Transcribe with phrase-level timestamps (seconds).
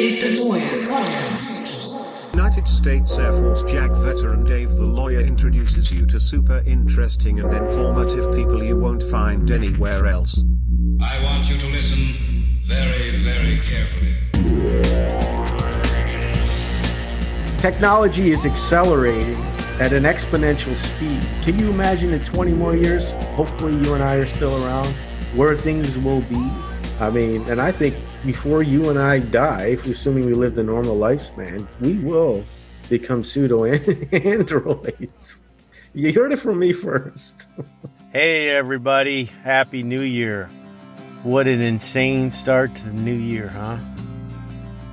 [0.00, 2.32] Dave the Lawyer Podcast.
[2.32, 7.52] United States Air Force JAG veteran Dave the Lawyer introduces you to super interesting and
[7.52, 10.42] informative people you won't find anywhere else.
[11.02, 12.14] I want you to listen
[12.66, 14.16] very, very carefully.
[17.58, 19.36] Technology is accelerating
[19.82, 21.20] at an exponential speed.
[21.44, 24.88] Can you imagine in 20 more years, hopefully you and I are still around,
[25.36, 26.50] where things will be?
[26.98, 30.62] I mean, and I think before you and I die, if assuming we live the
[30.62, 32.44] normal lifespan, we will
[32.88, 35.40] become pseudo androids.
[35.94, 37.48] You heard it from me first.
[38.12, 39.26] Hey, everybody.
[39.44, 40.50] Happy New Year.
[41.22, 43.78] What an insane start to the new year, huh?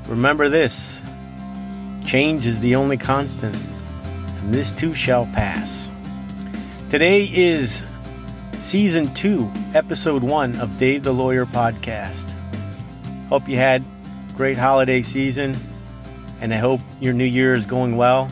[0.08, 1.02] Remember this
[2.06, 5.90] change is the only constant, and this too shall pass.
[6.90, 7.84] Today is
[8.60, 12.37] season two, episode one of Dave the Lawyer podcast.
[13.30, 13.84] Hope you had
[14.38, 15.58] great holiday season,
[16.40, 18.32] and I hope your new year is going well,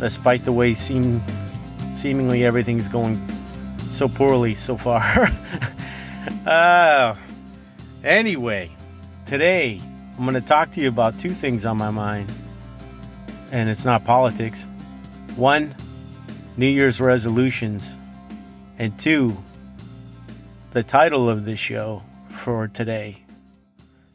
[0.00, 1.22] despite the way seem
[1.94, 3.24] seemingly everything's going
[3.88, 5.30] so poorly so far.
[6.46, 7.14] uh,
[8.02, 8.72] anyway,
[9.24, 9.80] today
[10.18, 12.28] I'm going to talk to you about two things on my mind,
[13.52, 14.66] and it's not politics.
[15.36, 15.76] One,
[16.56, 17.96] New Year's resolutions,
[18.78, 19.36] and two,
[20.72, 23.22] the title of this show for today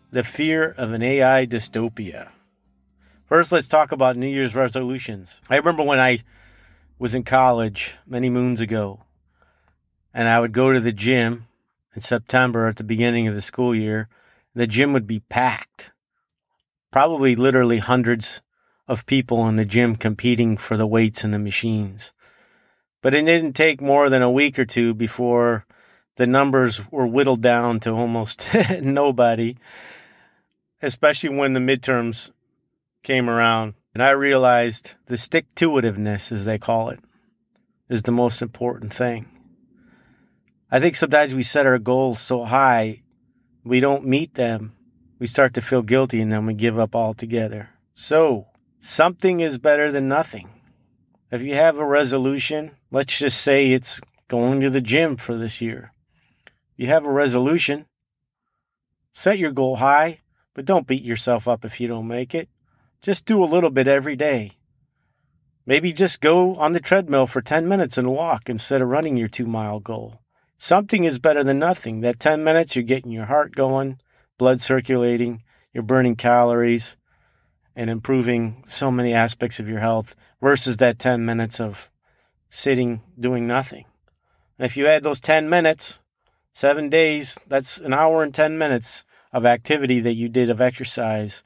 [0.10, 2.30] The Fear of an AI Dystopia.
[3.26, 5.42] First, let's talk about New Year's resolutions.
[5.50, 6.20] I remember when I
[6.98, 9.02] was in college many moons ago,
[10.14, 11.48] and I would go to the gym
[11.94, 14.08] in September at the beginning of the school year.
[14.56, 15.92] The gym would be packed,
[16.90, 18.42] probably literally hundreds
[18.88, 22.14] of people in the gym competing for the weights and the machines.
[23.02, 25.66] But it didn't take more than a week or two before
[26.16, 28.48] the numbers were whittled down to almost
[28.82, 29.58] nobody,
[30.82, 32.32] especially when the midterms
[33.04, 33.74] came around.
[33.94, 37.00] And I realized the stick to itiveness, as they call it,
[37.90, 39.28] is the most important thing.
[40.70, 43.02] I think sometimes we set our goals so high,
[43.64, 44.74] we don't meet them.
[45.20, 47.70] We start to feel guilty and then we give up altogether.
[47.94, 48.48] So,
[48.80, 50.50] something is better than nothing.
[51.32, 55.60] If you have a resolution, let's just say it's going to the gym for this
[55.60, 55.94] year.
[56.76, 57.88] You have a resolution,
[59.12, 60.20] set your goal high,
[60.58, 62.50] but don't beat yourself up if you don't make it.
[63.00, 64.54] Just do a little bit every day.
[65.68, 69.28] Maybe just go on the treadmill for 10 minutes and walk instead of running your
[69.28, 70.20] two mile goal.
[70.58, 72.02] Something is better than nothing.
[72.02, 74.00] That 10 minutes, you're getting your heart going,
[74.40, 76.98] blood circulating, you're burning calories,
[77.76, 81.92] and improving so many aspects of your health versus that 10 minutes of
[82.50, 83.86] sitting doing nothing.
[84.58, 86.00] And if you add those 10 minutes,
[86.52, 89.06] seven days, that's an hour and 10 minutes
[89.38, 91.44] of activity that you did of exercise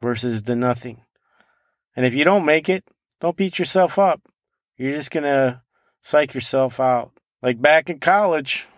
[0.00, 1.02] versus the nothing.
[1.96, 2.84] And if you don't make it,
[3.20, 4.22] don't beat yourself up.
[4.76, 5.60] You're just going to
[6.00, 7.10] psych yourself out.
[7.42, 8.68] Like back in college,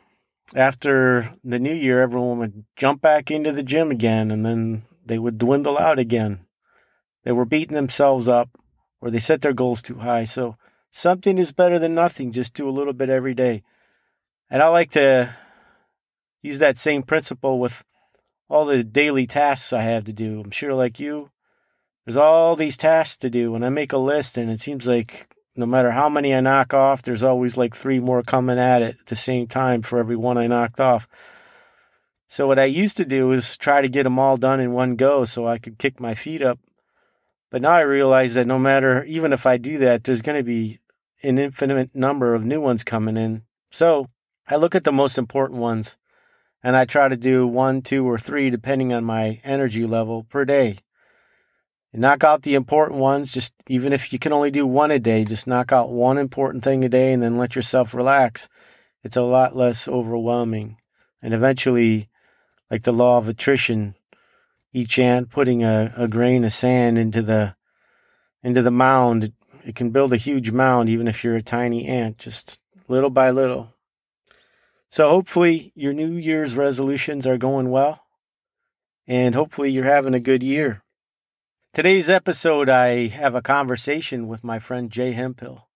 [0.55, 5.19] after the new year, everyone would jump back into the gym again and then they
[5.19, 6.47] would dwindle out again.
[7.25, 8.49] They were beating themselves up
[9.03, 10.25] or they set their goals too high.
[10.25, 10.57] So
[10.91, 12.33] something is better than nothing.
[12.33, 13.63] Just do a little bit every day.
[14.49, 15.37] And I like to
[16.41, 17.85] use that same principle with
[18.49, 20.41] all the daily tasks I have to do.
[20.41, 21.31] I'm sure, like you,
[22.05, 23.55] there's all these tasks to do.
[23.55, 26.75] And I make a list, and it seems like no matter how many I knock
[26.75, 30.17] off, there's always like three more coming at it at the same time for every
[30.17, 31.09] one I knocked off.
[32.27, 34.97] So, what I used to do is try to get them all done in one
[34.97, 36.59] go so I could kick my feet up.
[37.51, 40.43] But now I realize that no matter, even if I do that, there's going to
[40.43, 40.81] be
[41.23, 43.43] an infinite number of new ones coming in.
[43.71, 44.09] So,
[44.49, 45.97] I look at the most important ones
[46.65, 50.47] and I try to do one, two, or three, depending on my energy level per
[50.47, 50.79] day.
[51.93, 55.25] Knock out the important ones, just even if you can only do one a day,
[55.25, 58.49] just knock out one important thing a day and then let yourself relax.
[59.05, 60.79] It's a lot less overwhelming.
[61.23, 62.09] And eventually,
[62.71, 63.95] like the law of attrition,
[64.73, 67.55] each ant putting a, a grain of sand into the
[68.43, 69.33] into the mound,
[69.65, 73.31] it can build a huge mound even if you're a tiny ant, just little by
[73.31, 73.74] little.
[74.95, 78.05] So hopefully your New Year's resolutions are going well,
[79.09, 80.85] and hopefully you're having a good year.
[81.73, 85.67] Today's episode, I have a conversation with my friend Jay Hemphill.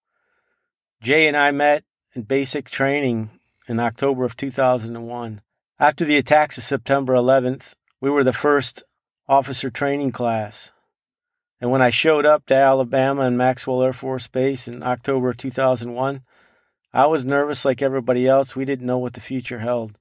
[1.03, 1.83] Jay and I met
[2.15, 3.31] in basic training
[3.69, 5.41] in October of 2001.
[5.81, 8.85] After the attacks of September 11th, we were the first
[9.27, 10.71] officer training class.
[11.61, 15.39] And when I showed up to Alabama and Maxwell Air Force Base in October of
[15.39, 16.23] 2001,
[16.93, 18.57] I was nervous like everybody else.
[18.57, 19.99] We didn't know what the future held.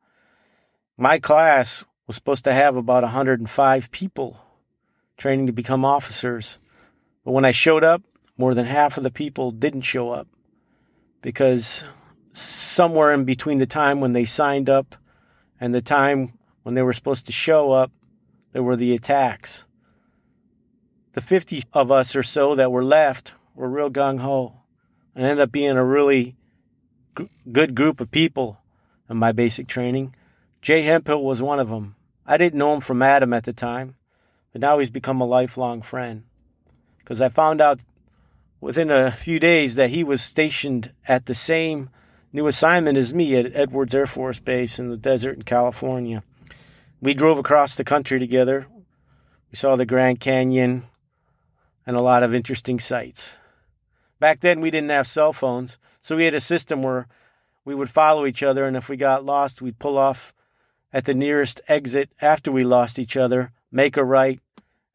[0.97, 4.41] My class was supposed to have about 105 people
[5.17, 6.57] training to become officers.
[7.25, 8.03] But when I showed up,
[8.37, 10.27] more than half of the people didn't show up
[11.21, 11.83] because
[12.31, 14.95] somewhere in between the time when they signed up
[15.59, 17.91] and the time when they were supposed to show up,
[18.53, 19.65] there were the attacks.
[21.13, 24.61] The 50 of us or so that were left were real gung ho
[25.15, 26.36] and ended up being a really
[27.51, 28.59] good group of people
[29.09, 30.15] in my basic training.
[30.61, 31.95] Jay Hemphill was one of them.
[32.25, 33.95] I didn't know him from Adam at the time,
[34.51, 36.23] but now he's become a lifelong friend.
[36.99, 37.81] Because I found out
[38.59, 41.89] within a few days that he was stationed at the same
[42.33, 46.23] new assignment as me at Edwards Air Force Base in the desert in California.
[47.01, 48.67] We drove across the country together.
[49.51, 50.87] We saw the Grand Canyon
[51.85, 53.36] and a lot of interesting sights.
[54.19, 57.07] Back then, we didn't have cell phones, so we had a system where
[57.65, 60.33] we would follow each other, and if we got lost, we'd pull off
[60.93, 64.39] at the nearest exit after we lost each other, make a right,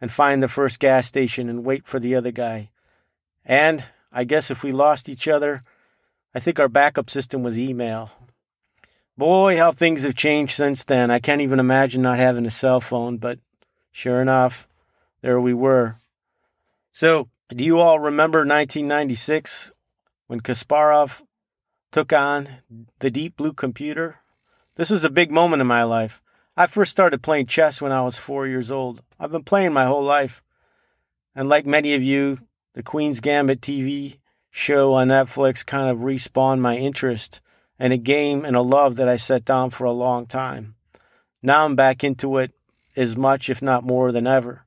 [0.01, 2.71] and find the first gas station and wait for the other guy.
[3.45, 5.63] And I guess if we lost each other,
[6.35, 8.11] I think our backup system was email.
[9.17, 11.11] Boy, how things have changed since then.
[11.11, 13.39] I can't even imagine not having a cell phone, but
[13.91, 14.67] sure enough,
[15.21, 15.99] there we were.
[16.93, 19.73] So, do you all remember 1996
[20.27, 21.23] when Kasparov
[21.91, 22.49] took on
[23.01, 24.21] the Deep Blue computer?
[24.77, 26.23] This was a big moment in my life.
[26.57, 29.03] I first started playing chess when I was four years old.
[29.21, 30.43] I've been playing my whole life.
[31.35, 32.39] And like many of you,
[32.75, 34.19] the Queen's Gambit TV
[34.51, 37.41] show on Netflix kind of respawned my interest
[37.79, 40.75] in a game and a love that I set down for a long time.
[41.43, 42.53] Now I'm back into it
[42.97, 44.65] as much, if not more, than ever.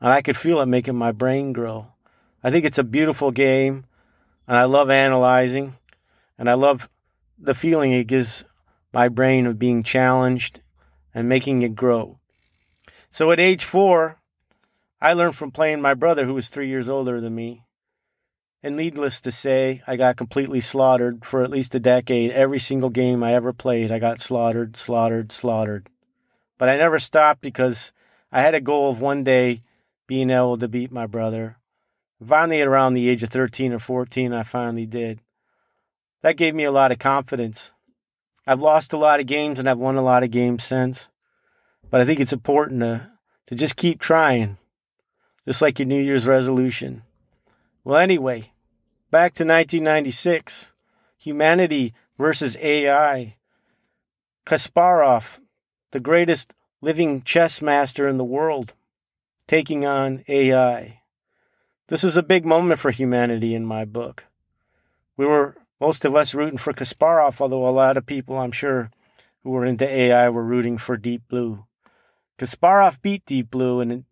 [0.00, 1.88] And I could feel it making my brain grow.
[2.46, 3.86] I think it's a beautiful game,
[4.46, 5.78] and I love analyzing,
[6.38, 6.88] and I love
[7.36, 8.44] the feeling it gives
[8.92, 10.60] my brain of being challenged
[11.12, 12.20] and making it grow.
[13.10, 14.20] So at age four,
[15.00, 17.64] I learned from playing my brother, who was three years older than me.
[18.62, 22.30] And needless to say, I got completely slaughtered for at least a decade.
[22.30, 25.88] Every single game I ever played, I got slaughtered, slaughtered, slaughtered.
[26.58, 27.92] But I never stopped because
[28.30, 29.62] I had a goal of one day
[30.06, 31.56] being able to beat my brother.
[32.24, 35.20] Finally, around the age of 13 or 14, I finally did.
[36.22, 37.72] That gave me a lot of confidence.
[38.46, 41.10] I've lost a lot of games and I've won a lot of games since.
[41.90, 43.10] But I think it's important to,
[43.46, 44.56] to just keep trying
[45.46, 47.02] just like your New Year's resolution.
[47.84, 48.52] Well, anyway,
[49.10, 50.72] back to 1996
[51.18, 53.36] humanity versus AI.
[54.44, 55.38] Kasparov,
[55.92, 58.74] the greatest living chess master in the world,
[59.46, 61.00] taking on AI.
[61.88, 64.24] This is a big moment for humanity in my book.
[65.16, 68.90] We were, most of us, rooting for Kasparov, although a lot of people, I'm sure,
[69.44, 71.64] who were into AI were rooting for Deep Blue.
[72.38, 74.04] Kasparov beat Deep Blue, and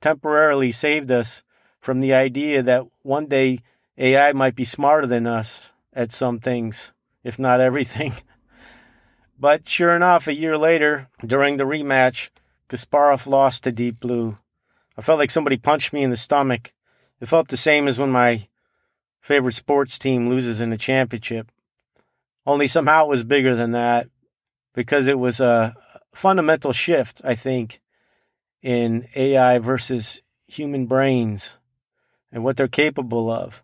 [0.00, 1.44] temporarily saved us
[1.78, 3.60] from the idea that one day
[3.96, 6.92] AI might be smarter than us at some things,
[7.22, 8.14] if not everything.
[9.38, 12.30] but sure enough, a year later, during the rematch,
[12.68, 14.36] Kasparov lost to Deep Blue.
[14.98, 16.72] I felt like somebody punched me in the stomach.
[17.22, 18.48] It felt the same as when my
[19.20, 21.52] favorite sports team loses in a championship.
[22.44, 24.08] Only somehow it was bigger than that
[24.74, 25.76] because it was a
[26.12, 27.80] fundamental shift, I think,
[28.60, 31.58] in AI versus human brains
[32.32, 33.62] and what they're capable of.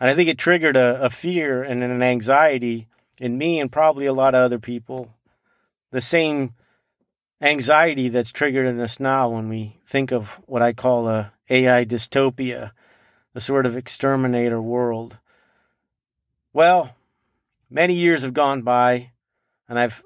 [0.00, 2.88] And I think it triggered a, a, fear and an anxiety
[3.20, 5.14] in me and probably a lot of other people.
[5.92, 6.54] The same
[7.40, 11.84] anxiety that's triggered in us now when we think of what I call a AI
[11.84, 12.70] dystopia,
[13.34, 15.18] a sort of exterminator world.
[16.52, 16.94] Well,
[17.68, 19.10] many years have gone by,
[19.68, 20.02] and I've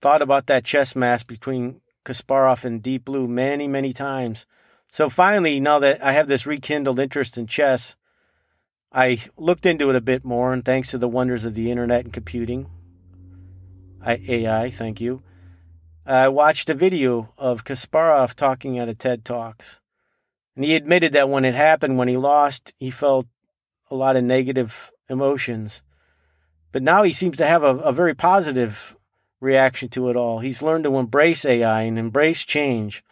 [0.00, 4.46] thought about that chess match between Kasparov and Deep Blue many, many times.
[4.90, 7.96] So finally, now that I have this rekindled interest in chess,
[8.92, 12.04] I looked into it a bit more, and thanks to the wonders of the internet
[12.04, 12.68] and computing,
[14.04, 15.22] I, AI, thank you,
[16.04, 19.78] I watched a video of Kasparov talking at a TED Talks.
[20.54, 23.26] And he admitted that when it happened, when he lost, he felt
[23.90, 25.82] a lot of negative emotions.
[26.72, 28.96] But now he seems to have a, a very positive
[29.40, 30.38] reaction to it all.
[30.38, 33.04] He's learned to embrace AI and embrace change.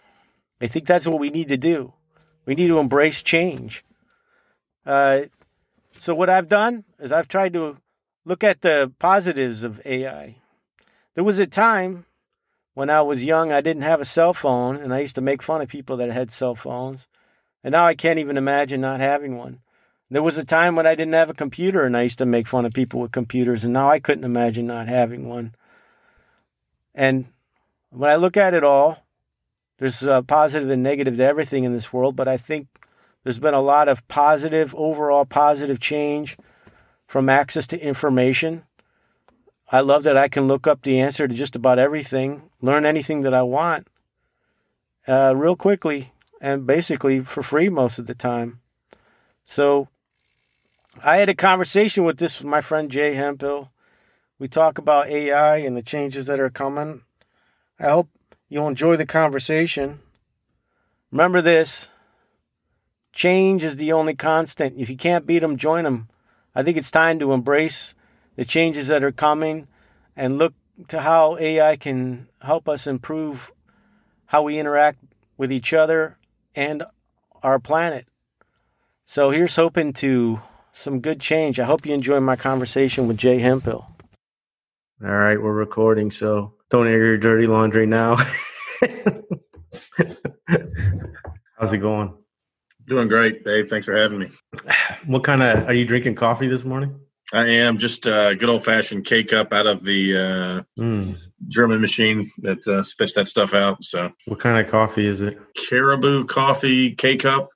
[0.60, 1.92] I think that's what we need to do.
[2.46, 3.84] We need to embrace change.
[4.84, 5.22] Uh,
[5.96, 7.76] so, what I've done is I've tried to
[8.24, 10.36] look at the positives of AI.
[11.14, 12.06] There was a time
[12.74, 15.42] when I was young, I didn't have a cell phone, and I used to make
[15.42, 17.06] fun of people that had cell phones.
[17.62, 19.60] And now I can't even imagine not having one.
[20.10, 22.48] There was a time when I didn't have a computer, and I used to make
[22.48, 25.54] fun of people with computers, and now I couldn't imagine not having one.
[26.94, 27.26] And
[27.90, 29.04] when I look at it all,
[29.78, 32.66] there's a positive and negative to everything in this world, but I think
[33.22, 36.36] there's been a lot of positive, overall positive change
[37.06, 38.64] from access to information.
[39.70, 43.20] I love that I can look up the answer to just about everything, learn anything
[43.22, 43.86] that I want
[45.06, 48.60] uh, real quickly, and basically for free most of the time.
[49.44, 49.88] So
[51.02, 53.70] I had a conversation with this my friend Jay Hemphill.
[54.38, 57.02] We talk about AI and the changes that are coming.
[57.78, 58.08] I hope
[58.48, 60.00] you'll enjoy the conversation.
[61.10, 61.90] Remember this
[63.12, 64.78] change is the only constant.
[64.78, 66.08] If you can't beat them, join them.
[66.54, 67.94] I think it's time to embrace
[68.36, 69.68] the changes that are coming
[70.16, 70.54] and look
[70.88, 73.52] to how AI can help us improve
[74.26, 74.98] how we interact
[75.36, 76.16] with each other
[76.54, 76.84] and
[77.42, 78.06] our planet.
[79.06, 80.40] So here's hoping to
[80.72, 81.58] some good change.
[81.58, 83.86] I hope you enjoy my conversation with Jay Hemphill.
[85.02, 88.16] All right, we're recording, so don't air your dirty laundry now.
[91.58, 92.14] How's it going?
[92.86, 93.68] Doing great, Dave.
[93.68, 94.28] Thanks for having me.
[95.06, 97.00] What kind of are you drinking coffee this morning?
[97.32, 101.16] I am just a good old fashioned K cup out of the uh, Mm.
[101.48, 103.82] German machine that uh, spits that stuff out.
[103.84, 105.38] So What kind of coffee is it?
[105.56, 107.48] Caribou coffee K cup,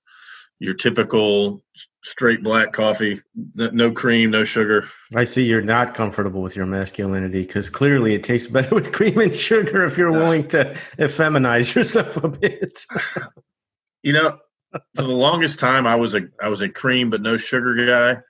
[0.58, 1.62] your typical
[2.02, 3.20] straight black coffee,
[3.54, 4.88] no cream, no sugar.
[5.16, 9.18] I see you're not comfortable with your masculinity because clearly it tastes better with cream
[9.20, 12.84] and sugar if you're willing to effeminize yourself a bit.
[14.02, 14.38] You know,
[14.94, 18.20] for the longest time, I was a I was a cream but no sugar guy.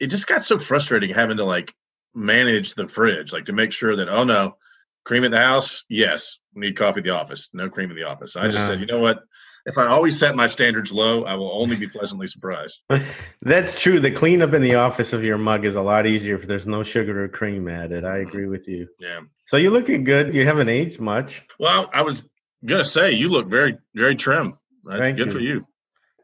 [0.00, 1.74] It just got so frustrating having to like
[2.14, 4.56] manage the fridge, like to make sure that oh no,
[5.04, 8.04] cream at the house, yes, we need coffee at the office, no cream in the
[8.04, 8.36] office.
[8.36, 9.20] I just said, you know what?
[9.66, 12.80] If I always set my standards low, I will only be pleasantly surprised.
[13.42, 13.98] That's true.
[13.98, 16.82] The cleanup in the office of your mug is a lot easier if there's no
[16.82, 18.04] sugar or cream added.
[18.04, 18.88] I agree with you.
[19.00, 19.20] Yeah.
[19.44, 20.34] So you're looking good.
[20.34, 21.46] You haven't aged much.
[21.58, 22.28] Well, I was
[22.64, 24.58] gonna say you look very very trim.
[24.88, 25.32] Uh, Thank Good you.
[25.32, 25.66] for you.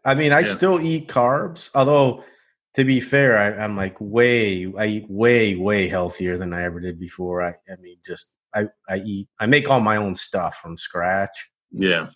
[0.05, 0.55] I mean, I Yeah.
[0.55, 2.25] still eat carbs, although
[2.74, 6.80] to be fair, I, I'm like way, I eat way, way healthier than I ever
[6.80, 7.42] did before.
[7.42, 11.50] I, I mean, just I, I eat, I make all my own stuff from scratch,
[11.72, 12.08] Yeah.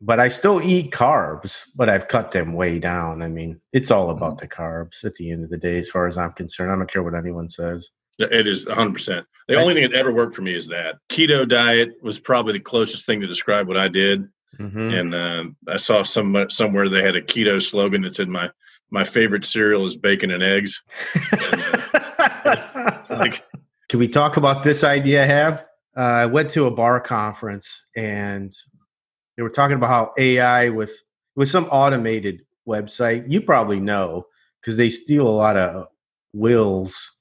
[0.00, 3.22] but I still eat carbs, but I've cut them way down.
[3.22, 6.06] I mean, it's all about the carbs at the end of the day, as far
[6.06, 6.72] as I'm concerned.
[6.72, 7.90] I don't care what anyone says.
[8.18, 9.24] It is 100%.
[9.48, 12.54] The I- only thing that ever worked for me is that keto diet was probably
[12.54, 14.26] the closest thing to describe what I did.
[14.56, 18.50] hmm And uh, I saw some somewhere they had a keto slogan that said my
[18.90, 20.82] my favorite cereal is bacon and eggs.
[22.48, 23.44] It's like,
[23.88, 25.66] Can we talk about this idea I have?
[25.96, 28.52] Uh, I went to a bar conference and
[29.36, 31.02] they were talking about how AI with
[31.34, 33.24] with some automated website.
[33.28, 34.26] You probably know
[34.60, 35.86] because they steal a lot of
[36.32, 37.12] wills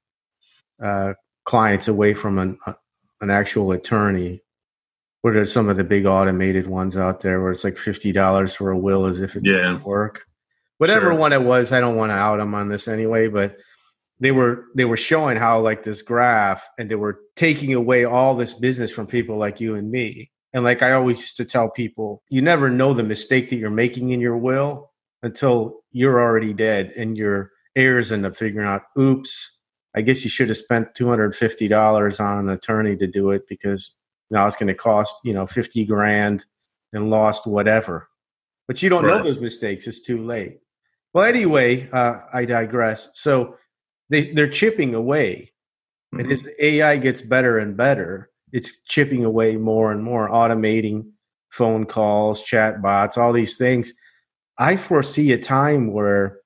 [0.84, 1.14] uh,
[1.46, 2.74] clients away from an uh,
[3.22, 4.42] an actual attorney.
[5.22, 8.54] What are some of the big automated ones out there where it's like fifty dollars
[8.56, 9.74] for a will as if it's Yeah.
[9.74, 10.26] gonna work?
[10.78, 11.16] Whatever Sure.
[11.16, 13.58] one it was, I don't want to out them on this anyway, but
[14.20, 18.36] they were they were showing how like this graph and they were taking away all
[18.36, 20.32] this business from people like you and me.
[20.54, 23.70] And like i always used to tell people you never know the mistake that you're
[23.70, 28.84] making in your will until you're already dead and your heirs end up figuring out
[28.98, 29.60] oops
[29.96, 33.98] i guess you should have spent $250 on an attorney to do it because
[34.32, 36.46] now it's going to cost you know 50 grand
[36.94, 38.08] and lost whatever
[38.66, 40.60] but you don't know those mistakes it's too late
[41.16, 43.10] well anyway uh, i digress.
[43.14, 43.56] So
[44.10, 45.52] they they're chipping away.
[46.12, 51.08] And as ai gets better and better it's chipping away more and more automating
[51.50, 53.92] phone calls chat bots all these things.
[54.60, 56.38] I foresee a time where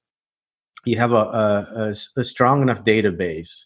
[0.86, 3.66] you have a strong enough database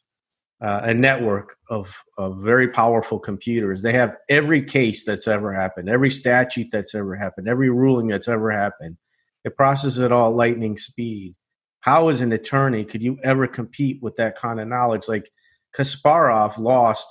[0.63, 3.81] uh, a network of, of very powerful computers.
[3.81, 8.29] They have every case that's ever happened every statute that's ever happened every ruling that's
[8.29, 8.97] ever happened
[9.43, 11.35] it processes it all lightning speed.
[11.81, 15.07] How as an attorney could you ever compete with that kind of knowledge?
[15.07, 15.29] Like
[15.75, 17.07] kasparov lost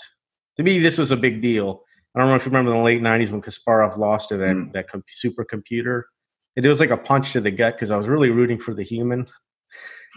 [0.56, 1.82] to me this was a big deal.
[2.14, 4.54] I don't know if you remember in the late 90s when kasparov lost to that,
[4.56, 4.72] Mm.
[4.72, 6.02] that com- supercomputer.
[6.56, 8.82] It was like a punch to the gut because i was really rooting for the
[8.82, 9.26] human.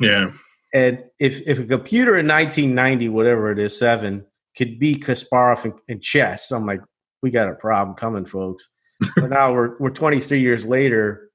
[0.01, 0.31] Yeah.
[0.73, 4.25] and if, if a computer in 1990 whatever it is seven
[4.57, 6.81] could beat kasparov in, in chess i'm like
[7.21, 8.69] we got a problem coming folks.
[9.15, 11.29] But now we're, we're 23 years later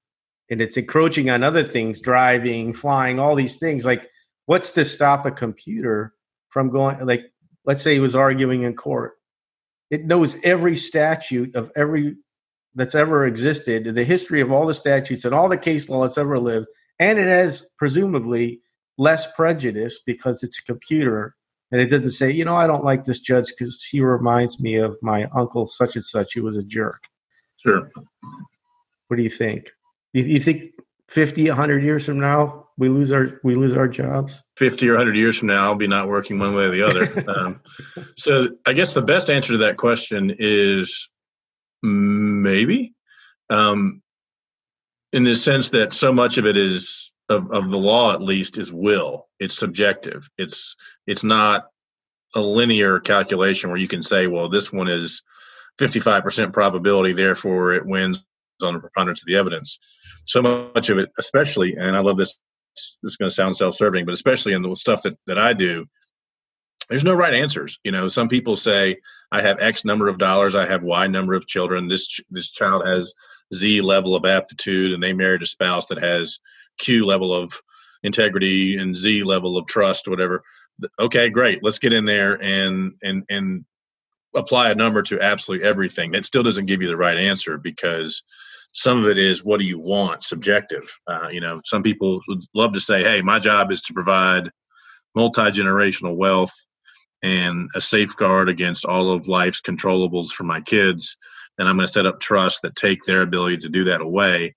[0.50, 4.08] and it's encroaching on other things driving flying all these things like
[4.46, 6.14] what's to stop a computer
[6.48, 7.22] from going like
[7.64, 9.14] let's say he was arguing in court
[9.90, 12.16] it knows every statute of every
[12.74, 16.18] that's ever existed the history of all the statutes and all the case law that's
[16.18, 16.66] ever lived
[16.98, 18.60] and it has presumably
[18.98, 21.34] less prejudice because it's a computer
[21.72, 24.76] and it doesn't say you know i don't like this judge because he reminds me
[24.76, 27.02] of my uncle such and such who was a jerk
[27.62, 27.90] Sure.
[29.08, 29.70] What do you think?
[30.12, 30.72] You, you think
[31.08, 34.40] 50, 100 years from now we lose our we lose our jobs?
[34.56, 37.30] 50 or 100 years from now, I'll be not working one way or the other.
[37.36, 37.60] um,
[38.16, 41.08] so I guess the best answer to that question is
[41.82, 42.94] maybe,
[43.50, 44.02] um,
[45.12, 48.58] in the sense that so much of it is of, of the law, at least,
[48.58, 49.28] is will.
[49.38, 50.28] It's subjective.
[50.38, 50.74] It's
[51.06, 51.66] it's not
[52.34, 55.22] a linear calculation where you can say, well, this one is
[55.80, 58.22] 55% probability, therefore it wins
[58.62, 59.78] on a preponderance of the evidence.
[60.24, 62.40] So much of it, especially, and I love this.
[63.02, 65.86] This is going to sound self-serving, but especially in the stuff that that I do,
[66.88, 67.78] there's no right answers.
[67.84, 68.96] You know, some people say
[69.32, 71.88] I have X number of dollars, I have Y number of children.
[71.88, 73.12] This this child has
[73.54, 76.38] Z level of aptitude, and they married a spouse that has
[76.78, 77.52] Q level of
[78.02, 80.42] integrity and Z level of trust, whatever.
[80.98, 81.62] Okay, great.
[81.62, 83.64] Let's get in there and and and
[84.34, 86.12] apply a number to absolutely everything.
[86.12, 88.22] That still doesn't give you the right answer because
[88.72, 90.88] some of it is what do you want, subjective.
[91.06, 94.50] Uh, you know, some people would love to say, "Hey, my job is to provide
[95.14, 96.54] multi generational wealth
[97.22, 101.16] and a safeguard against all of life's controllables for my kids."
[101.58, 104.54] And I'm going to set up trusts that take their ability to do that away.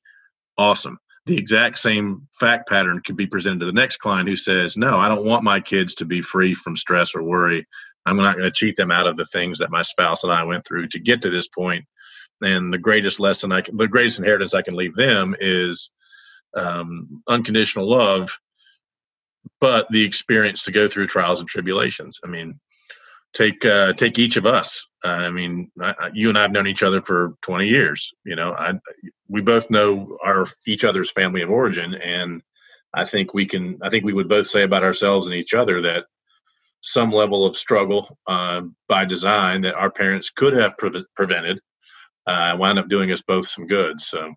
[0.58, 4.75] Awesome the exact same fact pattern could be presented to the next client who says,
[4.75, 7.65] No, I don't want my kids to be free from stress or worry.
[8.05, 10.43] I'm not going to cheat them out of the things that my spouse and I
[10.43, 11.86] went through to get to this point.
[12.43, 15.91] And the greatest lesson I can, the greatest inheritance I can leave them is
[16.55, 18.38] um, unconditional love,
[19.59, 22.19] but the experience to go through trials and tribulations.
[22.23, 22.59] I mean,
[23.33, 24.85] take uh, take each of us.
[25.03, 28.12] Uh, I mean, I, you and I have known each other for 20 years.
[28.25, 28.73] You know, I,
[29.27, 32.41] we both know our each other's family of origin, and
[32.93, 33.79] I think we can.
[33.81, 36.05] I think we would both say about ourselves and each other that
[36.81, 41.59] some level of struggle uh, by design that our parents could have pre- prevented
[42.27, 44.01] uh, wound up doing us both some good.
[44.01, 44.33] So.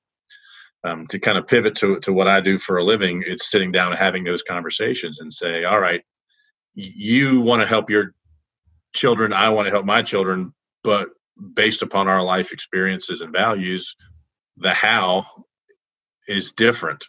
[0.85, 3.73] Um, to kind of pivot to, to what I do for a living, it's sitting
[3.73, 6.03] down and having those conversations and say, all right,
[6.77, 8.15] you want to help your
[8.95, 10.53] children i want to help my children
[10.85, 11.09] but
[11.55, 13.97] based upon our life experiences and values
[14.59, 15.25] the how
[16.29, 17.05] is different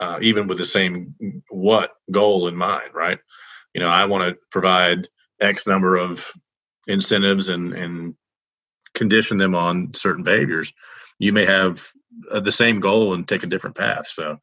[0.00, 1.14] uh, even with the same
[1.50, 3.18] what goal in mind right
[3.74, 5.08] you know i want to provide
[5.40, 6.30] x number of
[6.86, 8.14] incentives and and
[8.94, 10.72] condition them on certain behaviors
[11.18, 11.86] you may have
[12.30, 14.38] uh, the same goal and take a different path so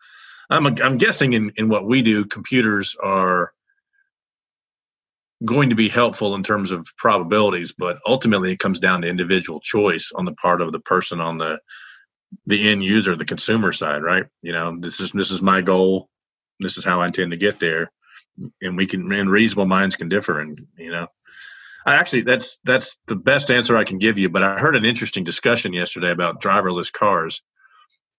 [0.49, 3.53] i'm, I'm guessing in, in what we do computers are
[5.43, 9.59] going to be helpful in terms of probabilities, but ultimately it comes down to individual
[9.59, 11.59] choice on the part of the person on the
[12.47, 14.25] the end user, the consumer side, right?
[14.41, 16.09] You know, this is this is my goal.
[16.59, 17.91] This is how I intend to get there,
[18.61, 20.39] and we can and reasonable minds can differ.
[20.39, 21.07] And you know,
[21.85, 24.29] I actually that's that's the best answer I can give you.
[24.29, 27.43] But I heard an interesting discussion yesterday about driverless cars.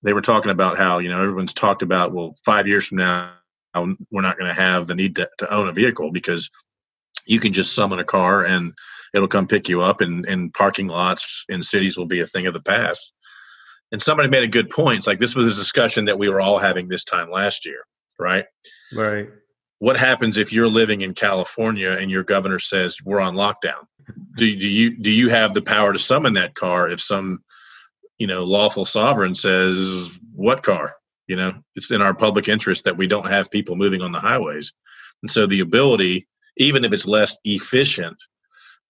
[0.02, 3.32] They were talking about how you know everyone's talked about well, five years from now
[4.10, 6.50] we're not going to have the need to, to own a vehicle because
[7.26, 8.72] you can just summon a car and
[9.14, 12.46] it'll come pick you up and, and parking lots in cities will be a thing
[12.46, 13.12] of the past
[13.92, 16.40] and somebody made a good point it's like this was a discussion that we were
[16.40, 17.84] all having this time last year
[18.18, 18.44] right
[18.94, 19.28] right
[19.78, 23.86] what happens if you're living in california and your governor says we're on lockdown
[24.36, 27.42] do, do you do you have the power to summon that car if some
[28.18, 30.96] you know lawful sovereign says what car?
[31.26, 34.20] You know it's in our public interest that we don't have people moving on the
[34.20, 34.72] highways.
[35.22, 38.16] And so the ability even if it's less efficient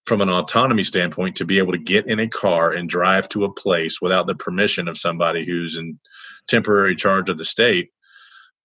[0.05, 3.44] from an autonomy standpoint to be able to get in a car and drive to
[3.44, 5.99] a place without the permission of somebody who's in
[6.46, 7.90] temporary charge of the state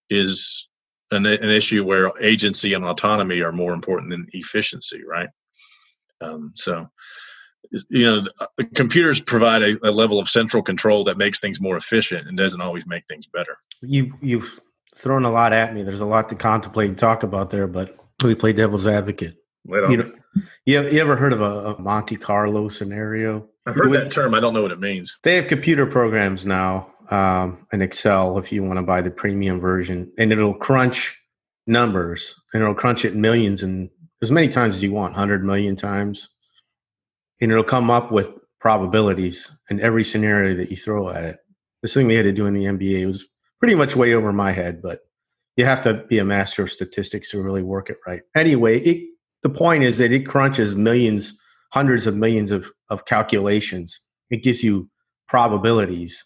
[0.09, 0.67] is
[1.11, 5.29] an, an issue where agency and autonomy are more important than efficiency right
[6.21, 6.87] um, so
[7.89, 8.21] you know
[8.57, 12.37] the computers provide a, a, level of central control that makes things more efficient and
[12.37, 14.59] doesn't always make things better you you've
[14.95, 17.97] thrown a lot at me there's a lot to contemplate and talk about there but
[18.27, 19.35] we play devil's advocate.
[19.65, 20.11] You know,
[20.65, 23.47] you, have, you ever heard of a, a Monte Carlo scenario?
[23.65, 24.33] I've heard that term.
[24.33, 25.19] I don't know what it means.
[25.23, 29.59] They have computer programs now um, in Excel if you want to buy the premium
[29.59, 31.17] version, and it'll crunch
[31.67, 33.89] numbers and it'll crunch it millions and
[34.21, 36.29] as many times as you want, 100 million times.
[37.39, 41.37] And it'll come up with probabilities in every scenario that you throw at it.
[41.81, 43.25] This thing they had to do in the MBA was
[43.59, 44.99] pretty much way over my head, but
[45.55, 48.21] you have to be a master of statistics to really work it right.
[48.35, 49.09] Anyway, it,
[49.41, 51.33] the point is that it crunches millions,
[51.73, 53.99] hundreds of millions of, of calculations.
[54.29, 54.87] It gives you
[55.27, 56.23] probabilities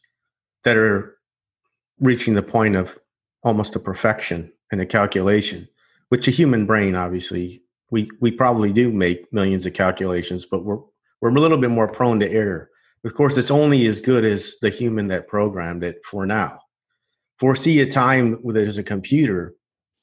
[0.66, 1.18] that are
[2.00, 3.00] reaching the point of
[3.44, 5.70] almost a perfection in a calculation,
[6.10, 10.80] which a human brain, obviously, we, we probably do make millions of calculations, but we're,
[11.22, 12.70] we're a little bit more prone to error.
[13.06, 16.60] Of course, it's only as good as the human that programmed it for now.
[17.40, 19.54] Foresee a time where there's a computer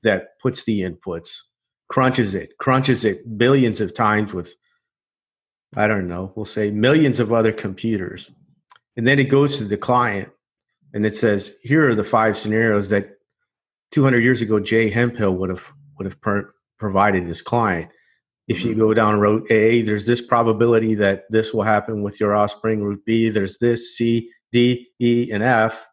[0.05, 1.39] that puts the inputs,
[1.89, 4.55] crunches it, crunches it billions of times with,
[5.75, 8.31] I don't know, we'll say millions of other computers.
[8.97, 10.31] And then it goes to the client
[10.93, 13.19] and it says, here are the five scenarios that
[13.93, 17.91] 200 years ago Jay Hemphill would have would have per- provided his client.
[18.49, 22.35] If you go down route A, there's this probability that this will happen with your
[22.35, 22.83] offspring.
[22.83, 25.87] Route B, there's this C, D, E, and F.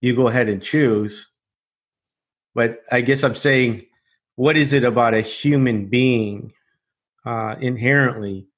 [0.00, 1.28] You go ahead and choose.
[2.54, 3.84] But I guess I'm saying,
[4.36, 6.52] what is it about a human being
[7.24, 8.48] uh, inherently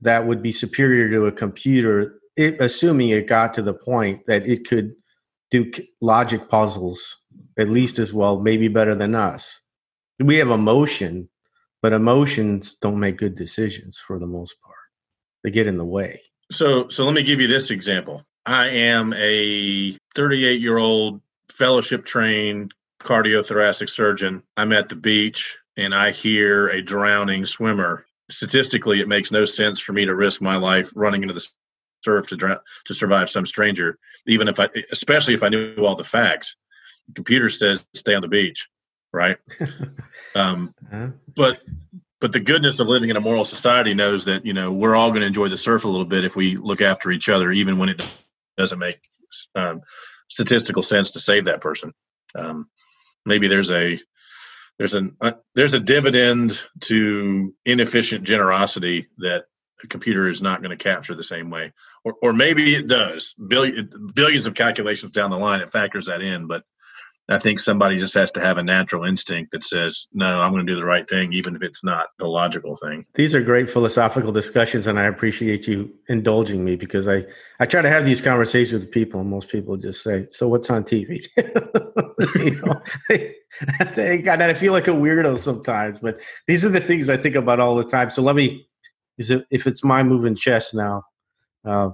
[0.00, 4.46] that would be superior to a computer, it, assuming it got to the point that
[4.46, 4.94] it could
[5.50, 7.18] do logic puzzles
[7.58, 9.60] at least as well, maybe better than us?
[10.18, 11.28] We have emotion,
[11.82, 14.76] but emotions don't make good decisions for the most part.
[15.44, 16.22] They get in the way.
[16.50, 18.24] So, so let me give you this example.
[18.46, 24.42] I am a 38 year old fellowship trained cardiothoracic surgeon.
[24.56, 28.04] I'm at the beach and I hear a drowning swimmer.
[28.30, 31.46] Statistically, it makes no sense for me to risk my life running into the
[32.02, 35.96] surf to drown, to survive some stranger, even if I, especially if I knew all
[35.96, 36.56] the facts.
[37.08, 38.68] The computer says stay on the beach,
[39.12, 39.38] right?
[40.34, 41.08] um, Huh?
[41.34, 41.62] but
[42.20, 45.10] but the goodness of living in a moral society knows that you know we're all
[45.10, 47.78] going to enjoy the surf a little bit if we look after each other, even
[47.78, 48.02] when it
[48.56, 49.00] doesn't make
[49.54, 49.80] um,
[50.28, 51.92] statistical sense to save that person.
[52.34, 52.68] Um,
[53.24, 53.98] maybe there's a
[54.78, 59.44] there's an uh, there's a dividend to inefficient generosity that
[59.88, 61.72] computer is not going to capture the same way,
[62.04, 63.34] or or maybe it does.
[63.48, 66.62] Billion, billions of calculations down the line, it factors that in, but
[67.28, 70.66] I think somebody just has to have a natural instinct that says, "No, I'm going
[70.66, 73.70] to do the right thing, even if it's not the logical thing." These are great
[73.70, 77.24] philosophical discussions, and I appreciate you indulging me because I,
[77.60, 80.70] I try to have these conversations with people, and most people just say, "So what's
[80.70, 81.24] on TV?"
[82.36, 83.36] know, they,
[83.94, 87.36] they, and I feel like a weirdo sometimes, but these are the things I think
[87.36, 88.10] about all the time.
[88.10, 88.68] So let me,
[89.20, 91.04] is it, if it's my moving chess now,
[91.64, 91.90] uh,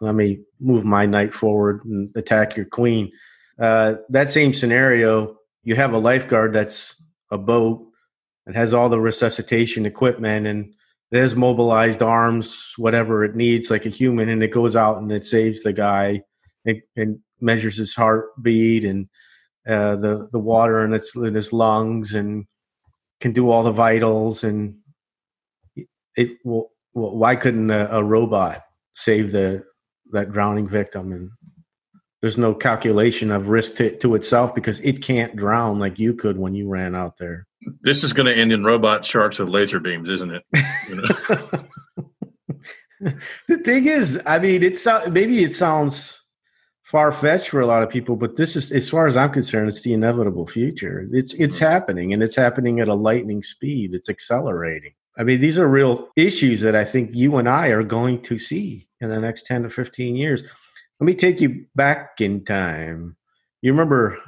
[0.00, 3.12] let me move my knight forward and attack your queen.
[3.58, 7.86] Uh, that same scenario, you have a lifeguard that's a boat
[8.46, 10.72] it has all the resuscitation equipment and
[11.12, 15.10] it has mobilized arms, whatever it needs, like a human, and it goes out and
[15.12, 16.22] it saves the guy
[16.64, 19.08] and, and measures his heartbeat and
[19.68, 22.46] uh, the the water in its in his lungs and
[23.20, 24.76] can do all the vitals and
[26.16, 26.38] it.
[26.44, 28.62] Well, why couldn't a, a robot
[28.94, 29.64] save the
[30.12, 31.30] that drowning victim and
[32.22, 36.38] there's no calculation of risk to, to itself because it can't drown like you could
[36.38, 37.46] when you ran out there.
[37.82, 40.42] This is going to end in robot sharks with laser beams, isn't it?
[40.88, 41.02] You know?
[43.48, 46.20] the thing is, I mean, it's maybe it sounds
[46.84, 49.68] far fetched for a lot of people, but this is, as far as I'm concerned,
[49.68, 51.06] it's the inevitable future.
[51.12, 51.64] It's it's mm-hmm.
[51.64, 53.94] happening, and it's happening at a lightning speed.
[53.94, 54.94] It's accelerating.
[55.18, 58.38] I mean, these are real issues that I think you and I are going to
[58.38, 60.42] see in the next ten to fifteen years.
[61.00, 63.16] Let me take you back in time.
[63.62, 64.18] You remember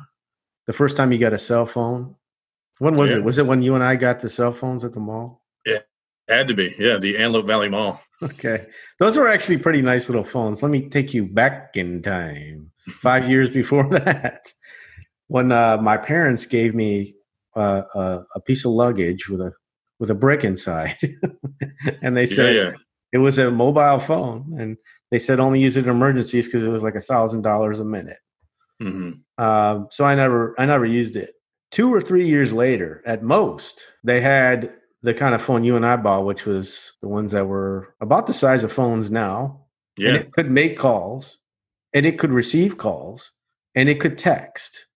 [0.67, 2.15] the first time you got a cell phone?
[2.79, 3.17] When was Yeah.
[3.17, 3.25] it?
[3.25, 5.43] Was it when you and I got the cell phones at the mall?
[5.67, 5.79] Yeah,
[6.29, 6.97] had to be, yeah.
[6.99, 8.01] The Antelope Valley Mall.
[8.23, 8.67] Okay.
[8.99, 10.63] Those were actually pretty nice little phones.
[10.63, 14.53] Let me take you back in time, five years before that,
[15.29, 17.15] when uh, my parents gave me
[17.57, 19.53] uh, a, a piece of luggage with a
[19.99, 20.99] with a brick inside,
[22.03, 22.73] and they said yeah.
[23.13, 24.77] it was a mobile phone, and
[25.11, 27.85] they said only use it in emergencies because it was like a thousand dollars a
[27.85, 28.19] minute.
[28.81, 31.35] hmm Um, so I never I never used it.
[31.71, 35.87] Two or three years later, at most, they had the kind of phone you and
[35.87, 39.67] I bought, which was the ones that were about the size of phones now,
[39.99, 41.39] and it could make calls,
[41.93, 43.33] and it could receive calls,
[43.75, 44.87] and it could text.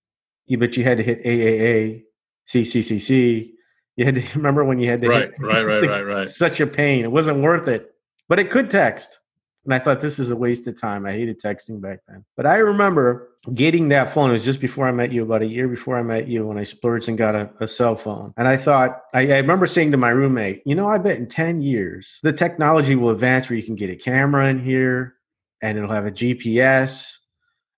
[0.58, 2.02] But you had to hit AAA,
[2.46, 3.52] CCCC.
[3.96, 6.28] You had to remember when you had to Right, hit, right, right, right, right.
[6.28, 7.04] Such a pain.
[7.04, 7.94] It wasn't worth it,
[8.28, 9.18] but it could text.
[9.64, 11.06] And I thought this is a waste of time.
[11.06, 12.24] I hated texting back then.
[12.36, 14.30] But I remember getting that phone.
[14.30, 16.58] It was just before I met you, about a year before I met you, when
[16.58, 18.34] I splurged and got a, a cell phone.
[18.36, 21.28] And I thought, I, I remember saying to my roommate, you know, I bet in
[21.28, 25.14] 10 years, the technology will advance where you can get a camera in here
[25.60, 27.18] and it'll have a GPS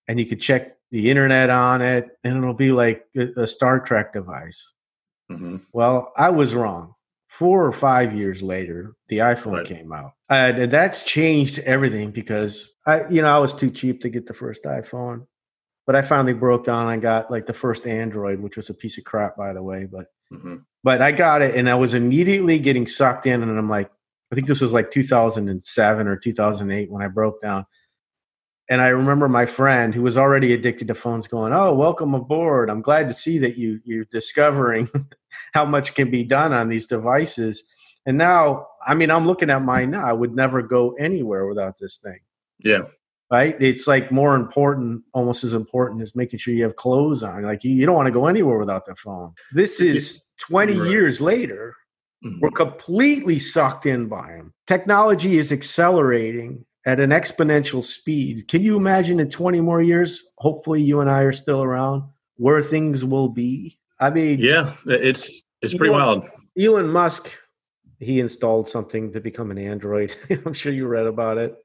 [0.07, 3.79] and you could check the internet on it and it'll be like a, a Star
[3.79, 4.73] Trek device.
[5.29, 6.93] Hmm Well, I was wrong.
[7.27, 9.65] Four or five years later, the iPhone Right.
[9.65, 14.09] came out, and that's changed everything because I, you know, I was too cheap to
[14.09, 15.27] get the first iPhone,
[15.85, 16.89] but I finally broke down.
[16.93, 19.85] and got like the first Android, which was a piece of crap, by the way.
[19.85, 23.67] But hmm but I got it, and I was immediately getting sucked in, and I'm
[23.69, 23.89] like,
[24.31, 27.65] I think this was like 2007 or 2008 when I broke down.
[28.69, 32.69] And I remember my friend who was already addicted to phones going, "Oh, welcome aboard.
[32.69, 34.89] I'm glad to see that you you're discovering
[35.53, 37.63] how much can be done on these devices."
[38.07, 40.05] And now, I mean, I'm looking at mine now.
[40.05, 42.19] I would never go anywhere without this thing.
[42.59, 42.83] Yeah.
[43.31, 43.55] Right?
[43.59, 47.41] It's like more important, almost as important as making sure you have clothes on.
[47.41, 49.33] Like you, you don't want to go anywhere without the phone.
[49.53, 50.89] This is 20 Right.
[50.91, 51.75] years later.
[52.23, 52.39] Mhm.
[52.41, 54.53] We're completely sucked in by them.
[54.67, 58.47] Technology is accelerating at an exponential speed.
[58.47, 62.03] Can you imagine in 20 more years, hopefully you and I are still around,
[62.37, 63.79] where things will be?
[63.99, 64.71] I mean, Yeah.
[64.85, 66.25] It's it's pretty wild.
[66.59, 67.31] Elon Musk,
[67.99, 70.15] he installed something to become an android.
[70.45, 71.55] I'm sure you read about it.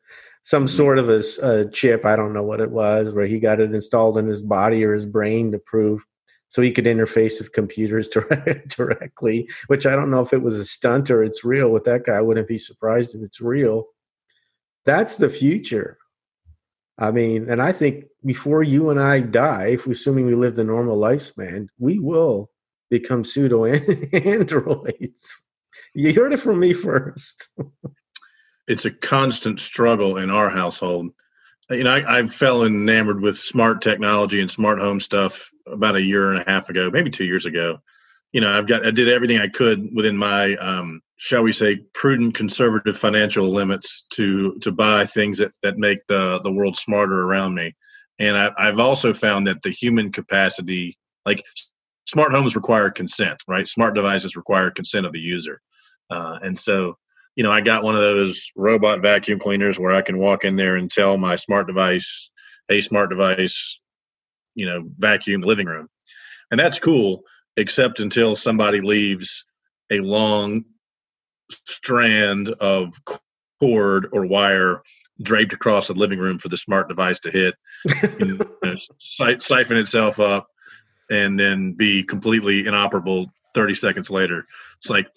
[0.43, 0.71] Some Mhm.
[0.71, 4.17] sort of a chip, I don't know what it was, where he got it installed
[4.17, 6.03] in his body or his brain to prove
[6.49, 8.09] so he could interface with computers
[8.49, 11.85] direct, directly, which I don't know if it was a stunt or it's real with
[11.85, 12.17] that guy.
[12.17, 13.85] I wouldn't be surprised if it's real.
[14.91, 15.99] That's the future.
[16.99, 20.57] I mean, and I think before you and I die, if we assuming we live
[20.57, 22.51] the normal lifespan, we will
[22.91, 23.67] become pseudo
[24.13, 25.43] androids.
[25.95, 27.51] You heard it from me first.
[28.67, 31.13] it's a constant struggle in our household.
[31.71, 36.03] You know, I, I fell enamored with smart technology and smart home stuff about a
[36.03, 37.79] year and a half ago, maybe two years ago.
[38.33, 41.77] You know, I've got I did everything I could within my, um, shall we say,
[41.93, 47.25] prudent, conservative financial limits to to buy things that that make the the world smarter
[47.25, 47.77] around me.
[48.19, 51.43] And I, I've also found that the human capacity, like
[52.07, 53.69] smart homes, require consent, right?
[53.69, 55.61] Smart devices require consent of the user,
[56.09, 56.97] uh, and so
[57.37, 60.57] you know, I got one of those robot vacuum cleaners where I can walk in
[60.57, 62.31] there and tell my smart device,
[62.69, 63.81] hey, smart device,
[64.55, 65.89] you know, vacuum the living room.
[66.51, 67.23] And that's cool,
[67.57, 69.45] except until somebody leaves
[69.91, 70.65] a long
[71.51, 72.95] strand of
[73.61, 74.83] cord or wire
[75.23, 77.55] draped across the living room for the smart device to hit,
[78.19, 80.49] you know, si- siphon itself up,
[81.11, 84.45] and then be completely inoperable 30 seconds later.
[84.79, 85.09] It's like,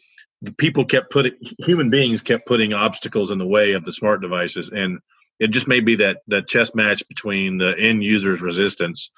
[0.42, 4.22] the people kept putting human beings kept putting obstacles in the way of the smart
[4.22, 5.00] devices and
[5.40, 9.10] it just may be that that chess match between the end user's resistance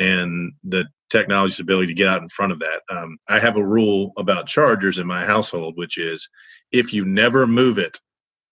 [0.00, 3.64] and the technology's ability to get out in front of that um, i have a
[3.64, 6.28] rule about chargers in my household which is
[6.72, 7.98] if you never move it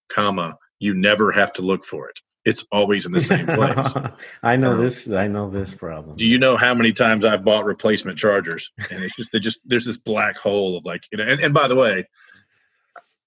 [0.09, 3.93] comma you never have to look for it it's always in the same place
[4.43, 5.09] I know Um, this.
[5.11, 6.17] I know this problem.
[6.17, 8.71] do you know how many times I've bought replacement chargers?
[8.91, 11.25] And it's just they just there's this black hole of like you know.
[11.25, 12.07] And, and by the way,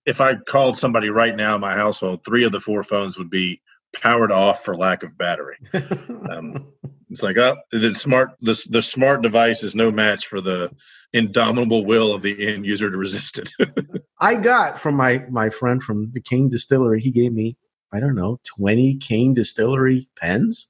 [0.07, 3.29] if I called somebody right now in my household, three of the four phones would
[3.29, 3.62] be
[3.93, 5.57] powered off for lack of battery.
[6.31, 6.71] um,
[7.12, 10.71] It's like oh, the smart the the smart device is no match for the
[11.12, 13.52] indomitable will of the end user to resist it.
[14.21, 17.02] I got from my my friend from the King Distillery.
[17.02, 17.58] He gave me
[17.91, 20.69] I don't know twenty King Distillery pens,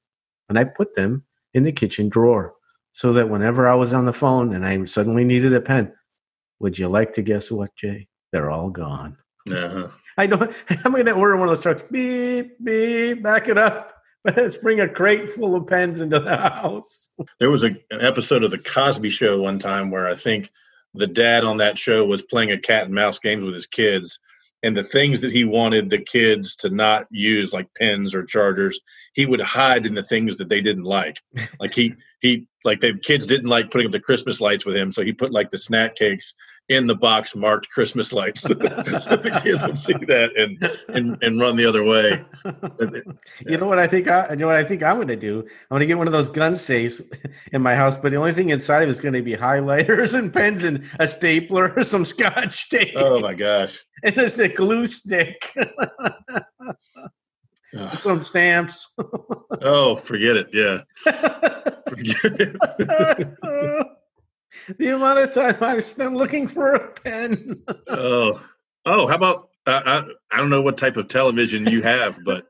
[0.49, 1.23] and I put them
[1.53, 2.55] in the kitchen drawer
[2.93, 5.93] so that whenever I was on the phone and I suddenly needed a pen,
[6.59, 8.07] would you like to guess what, Jay?
[8.31, 9.15] They're all gone.
[9.47, 9.89] uh-huh.
[10.17, 10.51] I don't.
[10.85, 11.83] I'm going to order one of those trucks.
[11.83, 13.21] Beep beep.
[13.21, 14.00] Back it up.
[14.23, 17.11] Let's bring a crate full of pens into the house.
[17.39, 20.51] There was a, an episode of the Cosby Show one time where I think
[20.93, 24.19] the dad on that show was playing a cat and mouse games with his kids,
[24.61, 28.79] and the things that he wanted the kids to not use, like pens or chargers,
[29.13, 31.19] he would hide in the things that they didn't like.
[31.59, 34.91] Like he he like the kids didn't like putting up the Christmas lights with him,
[34.91, 36.35] so he put like the snack cakes
[36.71, 41.39] in the box marked Christmas lights, so the kids would see that and and and
[41.39, 42.23] run the other way.
[43.45, 44.07] You know what I think?
[44.07, 45.39] I, you know what I think I'm going to do.
[45.41, 47.01] I'm going to get one of those gun safes
[47.51, 50.17] in my house, but the only thing inside of it is going to be highlighters
[50.17, 53.83] and pens and a stapler, or some scotch tape, Oh my gosh.
[54.03, 55.53] and just a glue stick,
[57.97, 58.89] some stamps.
[59.61, 60.47] Oh, forget it.
[60.53, 60.83] Yeah.
[61.91, 63.87] Forget it.
[64.77, 67.63] The amount of time I've spent looking for a pen.
[67.89, 68.41] oh,
[68.85, 72.47] oh, how about uh, I, I don't know what type of television you have, but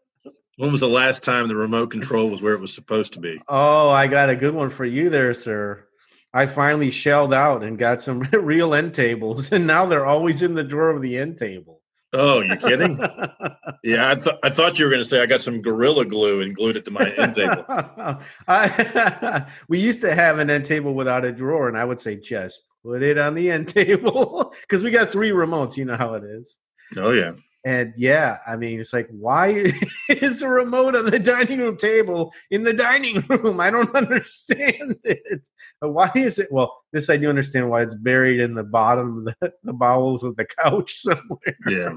[0.57, 3.41] when was the last time the remote control was where it was supposed to be?
[3.47, 5.87] Oh, I got a good one for you there, sir.
[6.33, 10.53] I finally shelled out and got some real end tables, and now they're always in
[10.53, 11.80] the drawer of the end table.
[12.13, 12.97] Oh, you're kidding?
[13.83, 16.41] yeah, I thought I thought you were going to say I got some gorilla glue
[16.41, 17.65] and glued it to my end table.
[18.47, 22.17] I, we used to have an end table without a drawer, and I would say
[22.17, 25.77] just put it on the end table because we got three remotes.
[25.77, 26.57] You know how it is.
[26.97, 27.31] Oh yeah,
[27.63, 29.71] And yeah, I mean, it's like, why
[30.09, 33.59] is the remote on the dining room table in the dining room?
[33.59, 35.47] I don't understand it.
[35.79, 36.51] Why is it?
[36.51, 40.23] Well, this I do understand why it's buried in the bottom of the, the bowels
[40.23, 41.57] of the couch somewhere.
[41.67, 41.93] Yeah.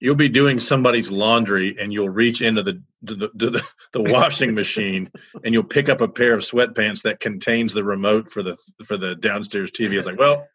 [0.00, 4.02] You'll be doing somebody's laundry and you'll reach into the to the, to the the
[4.02, 5.10] washing machine
[5.44, 8.96] and you'll pick up a pair of sweatpants that contains the remote for the for
[8.96, 9.96] the downstairs TV.
[9.96, 10.46] It's like, well,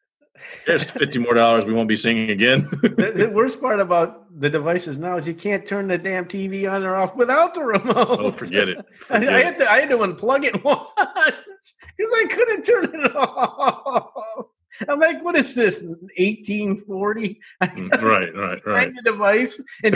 [0.66, 2.68] there's fifty more dollars we won't be singing again.
[2.82, 6.70] the, the worst part about the devices now is you can't turn the damn TV
[6.72, 8.08] on or off without the remote.
[8.20, 8.78] oh, forget it.
[9.10, 9.46] I, Forget I it.
[9.46, 14.48] had to I had to unplug it once because I couldn't turn it off.
[14.90, 15.82] I'm like, what is this?
[15.84, 17.40] 1840?
[17.62, 18.94] I Mm, right, right, right.
[18.94, 19.96] the device and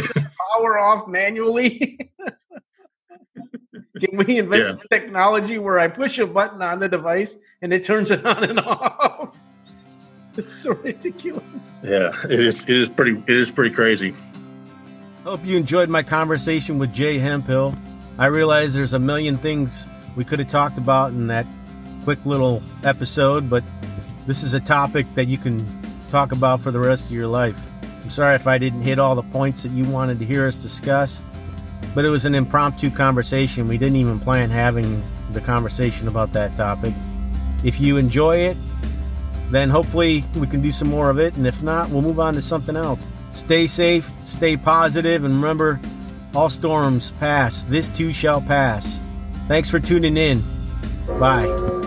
[0.53, 1.99] power off manually.
[3.99, 4.69] Can we invent Yeah.
[4.71, 8.43] some technology where I push a button on the device and it turns it on
[8.45, 9.08] and off?
[10.39, 11.81] It's so ridiculous.
[11.83, 12.63] Yeah, it is.
[12.63, 13.21] It is pretty.
[13.27, 14.13] It is pretty crazy.
[15.25, 17.75] Hope you enjoyed my conversation with Jay Hemphill.
[18.17, 21.45] I realize there's a million things we could have talked about in that
[22.05, 23.65] quick little episode, but
[24.27, 25.67] this is a topic that you can
[26.09, 27.57] talk about for the rest of your life.
[28.01, 30.55] I'm sorry if I didn't hit all the points that you wanted to hear us
[30.55, 31.21] discuss,
[31.93, 33.67] but it was an impromptu conversation.
[33.67, 36.93] We didn't even plan having the conversation about that topic.
[37.65, 38.55] If you enjoy it,
[39.51, 42.33] then hopefully we can do some more of it, and if not, we'll move on
[42.35, 43.05] to something else.
[43.31, 45.79] Stay safe, stay positive, and remember
[46.35, 47.63] all storms pass.
[47.63, 49.01] This too shall pass.
[49.47, 50.43] Thanks for tuning in.
[51.19, 51.78] Bye.